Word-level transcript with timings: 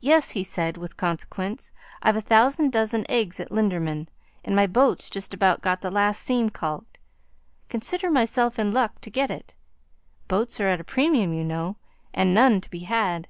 "Yes," 0.00 0.30
he 0.32 0.42
said 0.42 0.76
with 0.76 0.96
consequence. 0.96 1.70
"I've 2.02 2.16
a 2.16 2.20
thousand 2.20 2.72
dozen 2.72 3.08
eggs 3.08 3.38
at 3.38 3.52
Linderman, 3.52 4.08
and 4.44 4.56
my 4.56 4.66
boat's 4.66 5.08
just 5.08 5.32
about 5.32 5.60
got 5.62 5.82
the 5.82 5.90
last 5.92 6.20
seam 6.20 6.50
caulked. 6.50 6.98
Consider 7.68 8.10
myself 8.10 8.58
in 8.58 8.72
luck 8.72 9.00
to 9.02 9.08
get 9.10 9.30
it. 9.30 9.54
Boats 10.26 10.58
are 10.58 10.66
at 10.66 10.80
a 10.80 10.84
premium, 10.84 11.32
you 11.32 11.44
know, 11.44 11.76
and 12.12 12.34
none 12.34 12.60
to 12.60 12.68
be 12.68 12.80
had." 12.80 13.28